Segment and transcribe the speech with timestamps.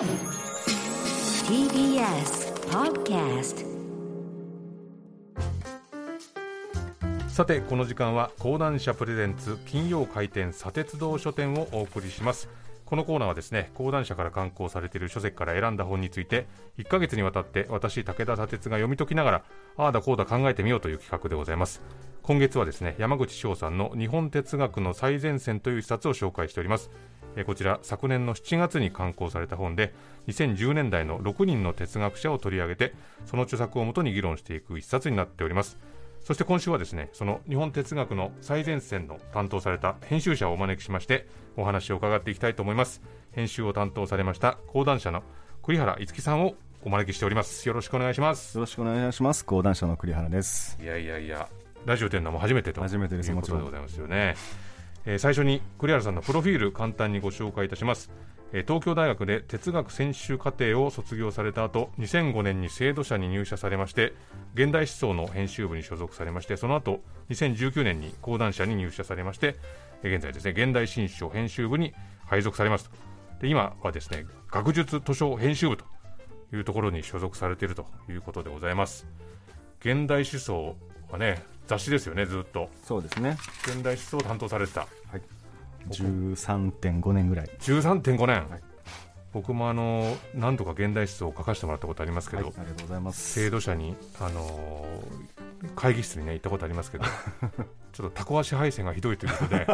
[0.00, 0.08] TBS
[2.70, 3.66] Podcast
[7.28, 12.48] さてこの時間は講談社プレゼンツ金曜開店砂鉄道書店をお送りします。
[12.86, 16.46] このコーナーはですね講談社から刊行されている書籍から選んだ本について
[16.78, 19.44] 1ヶ月にわたって私武田砂鉄が読み解きながら
[19.76, 21.82] ああだこうだ考えてみようという企画でございます。
[22.22, 26.90] 今月はですね山口翔さんの日本哲学の最前線という一冊を紹介しております。
[27.36, 29.92] えーこちら昨年の7月に刊行された本で
[30.28, 32.94] 2010年代の6人の哲学者を取り上げて
[33.26, 35.78] その著作をもとに議論していく一冊になっております。
[36.22, 43.00] そして今週はですねその日本哲学の最前線の担当された編集者をお招きしましてお話を伺っていきたいと思います。
[43.32, 45.22] 編集を担当されました講談社の
[45.62, 47.66] 栗原いつきさんをお招きしております。
[47.68, 48.56] よろしくお願いします。
[48.56, 49.44] よろしくお願いします。
[49.44, 50.78] 講談社の栗原です。
[50.80, 51.48] いやいやいや
[51.86, 54.34] ラジオというのはもう初めてと初めてですいうことでございますよね、
[55.06, 58.10] えー最初に栗原さんのプロフィール簡単にご紹介いたします、
[58.52, 64.12] えー東京大学で哲学専修課程を卒業された後2005年に制度社に入社されまして
[64.54, 69.56] 現代思想の編集部に所属されましてその後2019年に講談社に入社されまして
[70.02, 71.94] え現在ですね現代新書編集部に
[72.26, 72.88] 配属されます。
[72.88, 72.96] と
[73.40, 75.84] で今はですね学術図書編集部と
[76.52, 79.06] いうところに所属されているということでございます。
[79.80, 80.76] 現代思想
[81.10, 83.36] はね雑誌ですよねずっとそうですね。
[83.62, 85.22] 現代思想を担当されてたはい。
[85.90, 87.46] 13.5年ぐらい。
[87.60, 88.62] 13.5年、はい
[89.32, 93.32] 僕もあの何度か現代思想を書かせてもらったことありますけはい、ど、ありがとうございます。
[93.32, 95.40] 制度社に、あのー
[95.76, 97.04] 会議室にね行ったことありますけど
[97.92, 99.66] ちょっとタコ足配線がひどいということで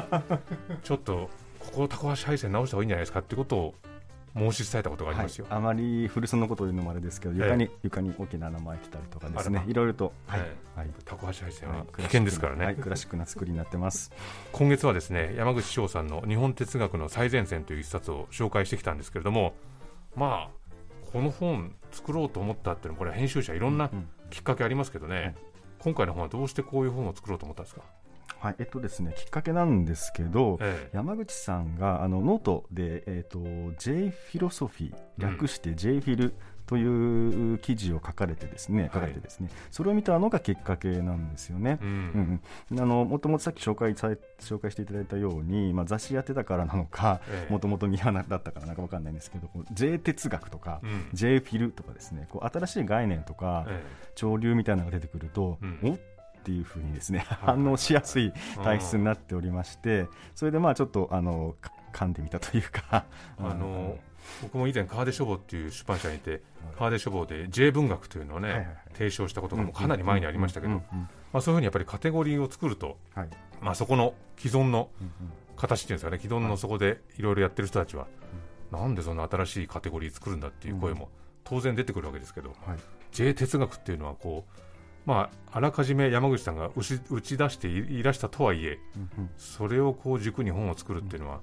[0.83, 1.31] ちょっと
[1.61, 3.75] ここタコ足配線直した方がいいんじゃないですかってことを
[4.37, 9.65] 申し伝えたことがありますよ、はい、あまり古巣のことを言うのもあれですけど、ええ床に、床に大きな穴巻いてたりとかですね。
[9.67, 11.87] いろいろと、はい、えはい、タコ足配線ははい。
[11.97, 14.13] 危険ですからね、はい、クラシックな作りになってます。
[14.53, 19.55] 今月はですね山口尚さんの「日本哲学の最前線」という一冊を紹介してきたんですけれども
[20.15, 20.67] まあ
[21.13, 24.09] この本作ろうと思ったっていうのはこれは編集者いろんなうん。
[24.31, 25.35] きっかけありますけどね、はい。
[25.79, 27.83] 今回の本はどうしてこういう本を作ろうと思ったんですか、
[28.47, 30.97] はい、えっとですね、きっかけなんですけど、ええ。
[30.97, 33.41] 山口さんがあのノートで、えっと
[33.77, 36.33] J フィロソフィー略して J フィル
[36.67, 41.81] という記事を書かれてですね、書かれてですね、それを見たのがきっかけなんですよね。
[41.83, 41.89] うん。
[41.89, 42.41] うん
[42.71, 47.53] うん、あのもともとさっき紹介され紹介していただいたように、まあ、雑誌やってたからなのかええ。
[47.53, 51.09] もともと宮花だったからなんかわかんないんですけど J 哲学とか、うん。
[51.15, 53.83] J フィルとかですねこう新しい概念とか、え。
[54.15, 55.79] 潮流みたいなのが出てくると、うん。
[55.83, 55.99] おっ
[56.47, 57.23] ていうふうにですねい。
[57.23, 63.05] 反応しやすいえ体質になっておりましてそれでまあちょっとあのか噛んでみたというか。
[63.39, 63.99] あの
[64.43, 66.41] 僕も以前川出書房っていう出版社にいてはい。
[66.79, 70.83] 川出書房で J 文学というのをね、提唱したことがもうかなり前にありましたけど、ま
[71.35, 73.29] あ、そういうふうにやっぱりカテゴリーを作ると、はい。
[73.61, 74.91] まあ、そこの既存の
[75.57, 78.09] 形っていうんですかね既存のそこでいろいろやってる人たちは、
[78.73, 81.09] なんでそんな新しいカテゴリー作るんだっていう声も
[81.45, 82.79] 当然出てくるわけですけど、はい。
[83.13, 84.61] J 哲学っていうのはこう
[85.07, 89.31] まああらかじめ山口さんが打ち打ち出していいらしたとはいえうんうん。
[89.39, 91.41] それをこう軸に本を作るっていうのは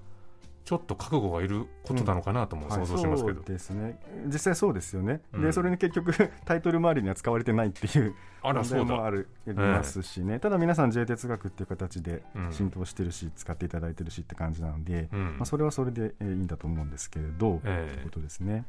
[0.66, 4.00] ちょっと覚悟がいることなのかなとも想像しますけど、はい、そうですね。
[4.28, 5.42] 実際そうですよね、うん。
[5.42, 6.14] でそれに結局
[6.46, 12.52] タイトル周りには使われてないっていうあら問そうだ、題もあるありますしね、ただ皆さん J 哲学っていう形でうん。
[12.52, 15.24] 浸透してるし、使っていただいてるしって感じなので、うん。
[15.38, 18.00] まあ、それはそれでえーいいんだと思うんですけれど、とええ。
[18.00, 18.66] いうことですね。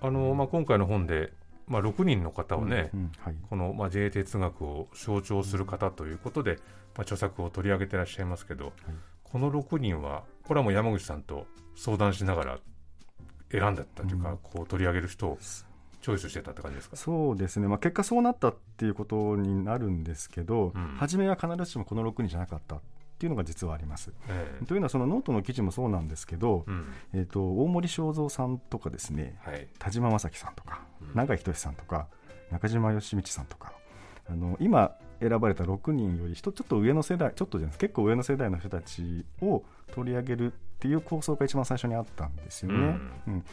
[0.00, 1.32] あのまあ、今回の本で、
[1.66, 3.36] まあ、6人の方をね、うんうんはい。
[3.48, 6.56] この、まあ、J 哲学を象徴する方ということで、
[6.96, 8.72] まあ、著作を取り上げてらっしゃいますけど、
[9.24, 12.58] この6人はこれはもう山口さんと相談しながら
[13.50, 14.38] 選んだったというか、うん。
[14.38, 16.96] こう取り上げる人をチョイスしてたって感じですか？
[16.96, 20.96] そうですね、まあ、結果そうなったっていうことになるんですけど、うん。
[20.98, 22.80] 初めは必ずしもこの6人じゃなかった
[23.22, 24.10] っていうのが実はあります。
[24.28, 24.66] ええ。
[24.66, 26.86] というのはそのノートの記事もそうなんですけど、うん。
[27.12, 29.68] えー、と大森正蔵さんとかですねはい。
[29.78, 31.14] 田島正樹さんとか、うん。
[31.14, 32.08] 永井仁さんとか
[32.50, 33.74] 中島義道さんとか
[34.28, 37.78] あの今選ばれた6人よりちょっと上の世代ちょっとじゃないです。
[37.78, 39.62] 結構上の世代の人たちを
[39.92, 42.98] 取り上げるっていう構想が一番最初にあったんですよね。
[43.28, 43.44] うん。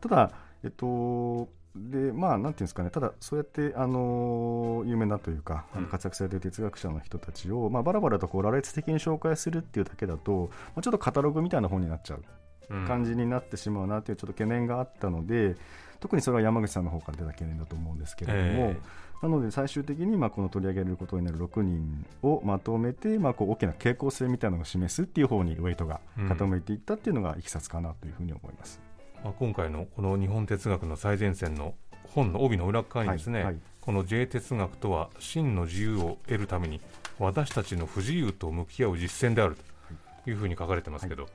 [0.00, 0.30] ただ、
[0.62, 5.90] えっとでまあ、なんていうんですかね、ただ、そうやって、あの有名なというか、あのうん。
[5.90, 12.24] 活躍されている哲学者の人たちを、まあ、バラバラとこう羅列的に紹介するっていうだけだと、まあ、ちょっとカタログみたいな本になっちゃう
[12.70, 12.86] うん。
[12.86, 15.56] 感じになってしまうなというちょっと懸念があったので、
[16.00, 18.76] 特にそれは山口さんの方から出た懸念だと思うんですけれども、え
[19.22, 28.85] なので最終的にまあこの取り上げることになる6人をまとめて、まあ、こう大きな傾向性みたいなのを示すっていう方にウェイトが傾いていったっていうのがいきさつかなというふうに思います。
[29.24, 31.74] まあ、今回のこの日本哲学の最前線の
[32.04, 33.60] 本の帯の裏側にですね、はいはい。
[33.80, 36.80] この J 哲学とは真の自由を得るために
[37.18, 40.32] 私たちの不自由と向き合う実践であるとい。
[40.32, 41.28] うふうに書かれてますけど、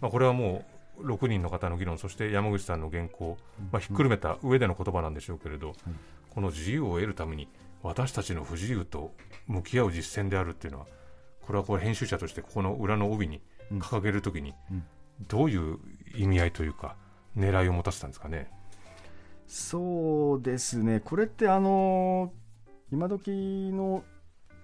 [0.00, 0.64] まあ、これはも
[0.98, 3.36] う6人の方の議論そして山口さんの原稿、
[3.70, 5.74] まあ、ひっくるめた上での言葉なんでしょうけれど、
[6.30, 7.48] この自由を得るために
[7.82, 9.12] 私たちの不自由と
[9.46, 10.86] 向き合う実践であるっていうのは
[11.42, 13.40] これはこれ編集者としてここの裏の帯に
[13.72, 14.54] 掲げるときに
[15.28, 15.78] どういう
[16.16, 16.96] 意味合いというか
[17.38, 18.50] 狙いを持たせたんですかね。
[19.46, 21.00] そうですね。
[21.00, 22.32] これってあの
[22.92, 23.30] 今時
[23.72, 24.04] の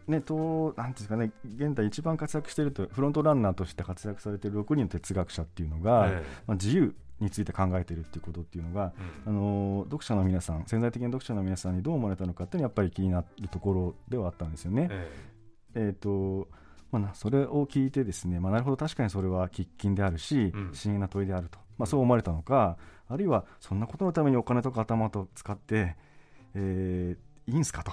[0.06, 8.92] ね、となんていうんですかね、現代一番活躍していると、フロントランナーとして活躍されている6人の哲学者っていうのが、えまあ、自由について考えているっていうことっていうのが、
[9.26, 14.88] うん、あの読者の皆さん、潜在的な読者の皆さんにどう思われたのかっていうのは、やっぱり気になるところではあったんですよね。
[14.90, 15.10] え
[15.74, 15.80] え。
[15.90, 16.48] ー、と
[16.92, 22.76] まあ、それを聞いて、ですね、まあ、なるほど、確かにそれは喫緊であるし、うん、不思議な問いであると、まあ、そう思われたのか、
[23.08, 25.96] あるいはそんなことのためにお金とか頭と使って、
[26.54, 27.92] えー、いいんすかと、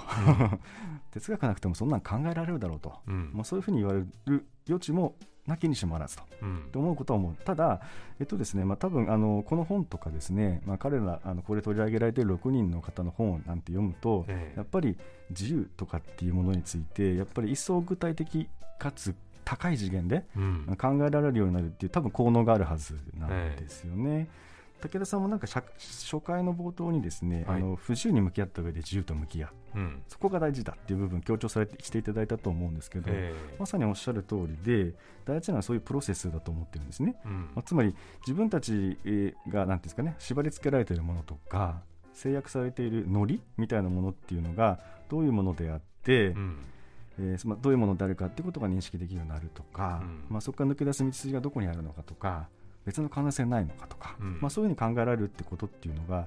[1.12, 5.14] 哲学なくてもそんなん考えられるだろうと、うん、まあ、そういうふうに言われる余地も
[5.46, 7.80] なきにしもあらずと、うん、と思うことは思う、ただ、
[8.20, 14.96] えっとですねまあ、多分あのこの本とかですね、まあ、彼らあのこれ取り上げられている6人の方の本なんて読むと、ええ、やっぱり
[15.30, 18.48] 自由とかっていうものについてやっぱり一層具体的
[18.78, 19.14] かつ
[19.44, 20.24] 高い次元で
[20.78, 24.28] 考えられるようになるっていう多分効能があるはずなんですよね。
[24.28, 24.42] え
[24.82, 34.94] 武田さんもなんか初回の冒頭にですね、はい、あの不自由に向き合った上で自由と向き合う、うん、そこが大事だっていう部分強調されてしていただいたと思うんですけど、えー、まさにおっしゃる通りで
[35.24, 38.98] 大事なのはそういうプロセスだと思ってるんですね、うん、まあ、つまり自分たち
[39.48, 46.58] が何ていうんですかね縛り付けられているものとか制約されているノリみたいなものっていうのがどういうものであって、うん
[47.18, 52.48] えーまあ、どういうものであるかっていうことが認識できるようになるとか、うん、まあ、そこから抜け出す道筋がどこにあるのかとか
[52.84, 56.26] 別の可能性ないのかとか、うん、まあ、そういうふうに考えられるってことっていうのが、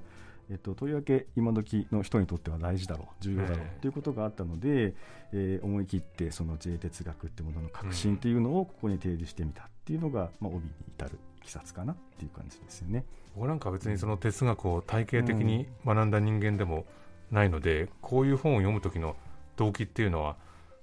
[0.49, 4.93] えっと、とりわけ今時の人にとっては大事だろう重要だろうということがあったので、
[5.33, 13.05] えー、思い切ってその J 哲学っていうものの革新っていうのをここに提示してみたっていうのが、まあ、帯に至るいきさつかなっていう感じですよね。
[13.35, 16.85] 僕なんか別にその哲学を体系的に学んだ人間でも
[17.31, 19.15] ないので、うん、こういう本を読む時の
[19.57, 20.37] 動機っていうのは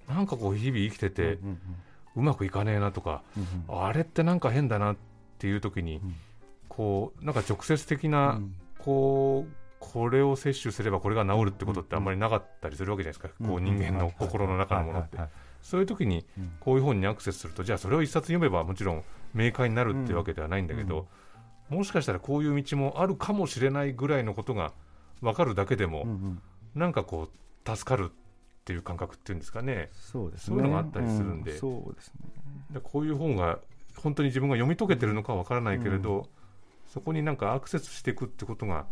[0.08, 1.38] なんかこう日々生きてて、
[2.14, 3.22] うまくいかねえなとか、
[3.68, 4.96] あれってなんか変だなっ
[5.38, 6.00] ていう時に、
[6.68, 8.40] こうなんか直接的な、
[8.78, 15.18] こうこれを摂取すればこれが治るってことってあんまりなかったりするわけじゃないですか、こう人間の心の中のものって。
[15.62, 16.26] そういう時に
[16.58, 21.06] こういう本にアクセスすると、じゃあそれを一冊読めばもちろん明快になるっていうわけではないんだけど、
[21.68, 24.72] もしかしたらこういう道もあるかもしれないぐらいのことが
[25.20, 26.06] 分かるだけでも、
[26.74, 26.92] なん。
[26.92, 27.28] かこ
[27.64, 28.10] う助かる
[28.62, 29.90] っていう感覚っていうんですかね。
[29.92, 30.54] そうですね。
[30.54, 32.12] そういうのがあったりするんで,、そうです
[32.70, 33.58] ね、こういう本が
[33.96, 36.24] 本当に自分が読み解けてるのかわからないけれど、うん、
[36.86, 38.86] そこになんかアクセスしていくってことが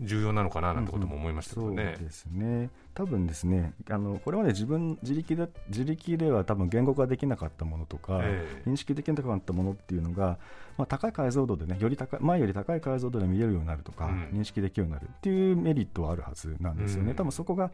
[0.00, 1.82] 重要なのかななんてことも思いましたけどね。
[1.82, 1.88] うん。
[1.88, 2.70] うん、そうですね。
[2.96, 10.38] 多分ですねあのこれまで自分自力で自力では多分言語化できなかったものとか、えー、認識できなかったものっていうのが、
[10.78, 17.12] まあ、高い解像度でねより高い前より高い解像度で見れるようになるとか、うん、認識できるようになるっていうメリットはあるはずなんですよね。
[17.12, 17.70] 多分そこが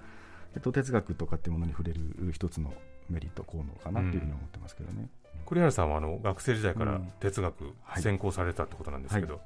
[0.55, 2.01] えっと、哲学とかっていうものに触れる
[2.33, 2.73] 一つの
[3.09, 5.09] メリット効能かなっていうふうに思ってますけどね。
[5.47, 9.43] 栗原さんはあの学生時代から哲学専攻されたってことなんですけど、はい。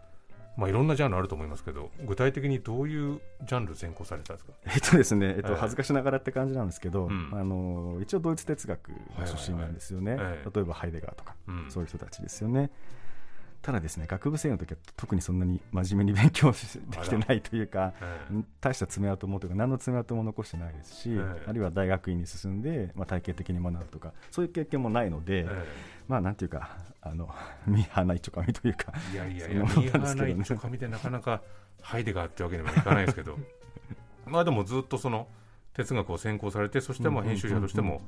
[0.57, 12.71] まあ、いろんなジャンルあると思いますけど、具体的にどういうジャンル専攻されたんですか、えっとですねえっと、恥ずかしながらって感じなんですけど、うん、あの一応、ドイツ哲学の出身なんですよね、例えばハイデガーとか、うん、そういう人たちですよね。
[13.67, 16.59] ただですね学部生の時は特にそんなに真面目に勉強で
[17.03, 17.95] きてないというか、
[18.61, 21.19] 大した爪痕もというか何の爪痕も残してないですし、
[21.49, 25.49] あるいは大学院に進んで、まあ、体系的に学ぶとかそういう経験もないので、
[26.07, 27.29] まあなんていうかあの
[27.67, 31.43] ミーハーな一丁紙というかいやいやいやミーハーな一丁紙でなかなか
[31.83, 33.37] ハイデガーってわけにもいかないですけど。
[34.27, 35.27] まあでもずっとその
[35.75, 38.01] 哲学を専攻されてそしてまあ編集者としても、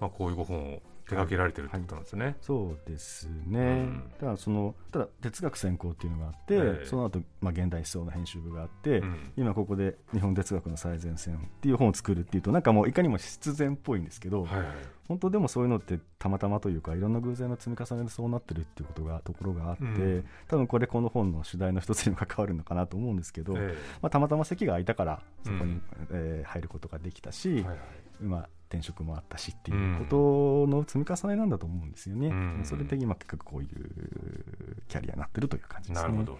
[0.00, 2.24] まあ、こういうご本を手掛けられてるってことなんですね。
[2.24, 14.66] はい、そうですね、うん、ただそのただ哲学専攻っていうのがあって、えー、その後、まあ現代思想の編集部があって、うん、今ここで日本哲学の最前線っていう本を作るっていうとなんかもういかにも必然っぽいんですけど、はいはい、
[15.08, 27.78] 本当でもそういうのってたまたまというかいろんな偶然の積み重ねでそうなってるっていうことがところがあって、うん、多分これこの本の主題の一つにも関わるのかなと思うんですけど、えー、まあ、たまたま席が空いたからそこに、うん、えー、入ることができたし、はいはい、
[28.20, 33.68] ま転職もあったしっていうことの積み重ねなんだと思うんですよね、うん、それで今結局こういう
[34.88, 36.08] キャリアになってるという感じですね。
[36.08, 36.38] なるほど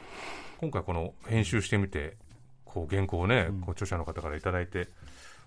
[0.60, 2.16] 今回この編集してみて
[2.64, 4.88] こう原稿をね、うん、こう著者の方から頂いて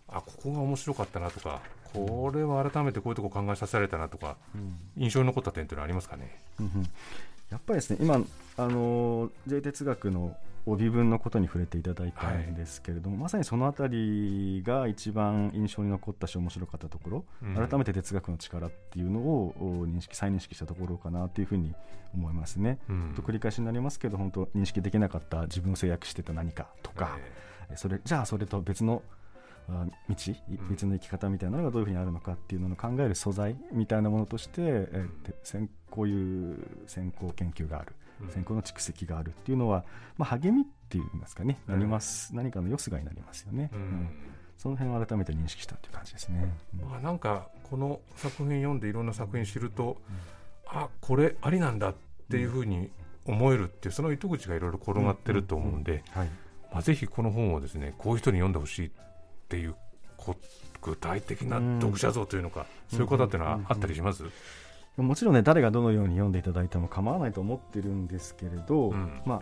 [0.10, 1.62] あここが面白かったなとか
[1.94, 6.84] これは改めてこういうとこ考えさせられたなとか、うん、印象に残った点というのはありますかね、うんうん、
[7.50, 8.22] やっぱりですね今
[8.58, 21.74] あの J 哲学の帯文のことに触れていただいたんですけれども、はい、まさにそのあたりが一番印象に残ったし面白かったところ、うん、改めて哲学の力っていうのを認識再認識したところかなというふうに
[22.14, 22.80] 思いますね。
[22.90, 27.18] うん、と繰り返しになりますけど本当認識できなかった自分を制約してた何かとか、
[27.70, 29.02] えー、それじゃあそれと別の
[29.68, 30.16] 道
[30.70, 37.94] 別の生き方みたいなのがどういうふうにあるのかっていうのを考える素材みたいなものとして、えー、こういう先行研究がある
[38.30, 39.84] 先行の蓄積があるっていうのは、
[40.18, 41.60] まあ、励みっていいますかね。
[41.68, 43.70] なります、何かのよすがになりますよね。
[43.74, 44.10] うん。
[44.58, 46.54] その辺を改めて認識したという感じですね。
[46.82, 49.98] まあ、なんかこの作品読んでいろんな作品知ると、
[50.72, 51.96] うん、あこれありなんだっ
[52.30, 52.90] ていうふうに
[53.26, 56.04] 思えるっていうその糸口がいろいろ転がってると思うんで、
[56.72, 58.92] まあ、ぜひこの本をですねこういう人に読んでほしいっ
[59.50, 59.76] ていう
[60.82, 64.24] 具体的な読者像というのか、そういうことっていうのはあったりします、
[64.98, 69.42] もちろんね誰がどのように読んでいただいても構わないと思ってるんですけれど、うん、ま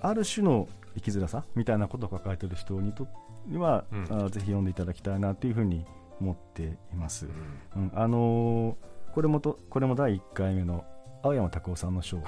[0.00, 3.06] あ、ある種の生きづらさみたいなことを抱えている人にとっ
[3.50, 5.84] ては、うん、あぜひ読んでいただきたいなというふうに
[6.20, 6.62] 思って
[6.92, 7.26] います。
[7.76, 10.84] うん、あのー、これもとこれも第1回目の
[11.22, 12.24] 青山拓夫さんの書が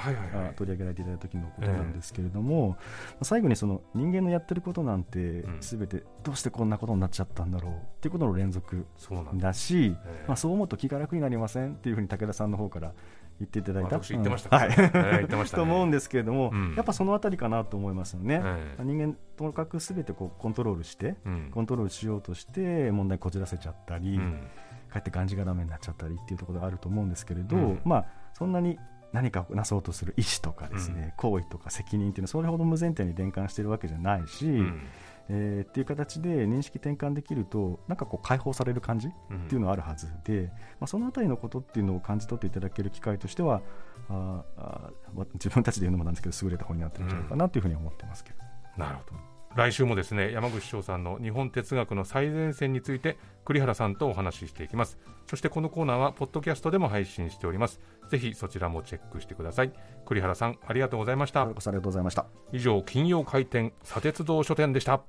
[0.56, 2.76] 取り上げられていただいた時のことなんですけれども、
[3.20, 8.86] えー、最後にその人間のやってることなんて全てどうしてこんなことになっちゃったんだろうっていうことの連続
[9.34, 9.96] だし、
[10.26, 12.92] まあ、そう思うと気が楽になりませんっていうふうに武田さんの方から
[13.40, 24.46] 言っていただいた、言ってました、はい、言ってました、と思うんですけれども、うん、やっぱそのあたりかなと思いますよね、えー、人間とにかくすべてこうコントロールして、うん、コントロールしようとして問題こじらせちゃったり、うん、
[24.94, 28.78] かえってがんじがらめになっちゃったりっていうところがあると思うんですけれど、まあそんなに
[29.12, 34.80] 何かなそうとする意思とかですね、行為とか責任っていうのはそれほど無前提に転換しているわけじゃないし、うん、
[35.28, 39.10] えー、っていう形で認識転換できるとなんかこう解放される感じっ
[39.48, 43.62] ていうのはあるはずで、うん、まあ、そのあたりのことっていうのを感じ取っていただける機会としては
[44.08, 44.90] ああ
[45.34, 48.38] 自分たちで言うのもなんですけど優れた本になってるんじゃないかなというふうに思ってますけど。
[48.76, 54.98] なるほど来週もですね山口翔さんの日本哲学の最前線について栗原さんとお話ししていきます。
[55.28, 57.80] そしてこのコーナーはポッドキャストでも配信しております。
[58.10, 59.72] ぜひそちらもチェックしてください。
[60.06, 61.42] 栗原さんありがとうございました。
[61.42, 62.26] ありがとうございました。
[62.52, 65.02] 以上金曜開店砂鉄道書店でした